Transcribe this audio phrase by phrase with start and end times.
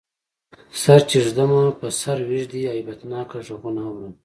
[0.81, 4.13] سر چی ږدمه په سر ویږدی، هیبتناک غږونه اورم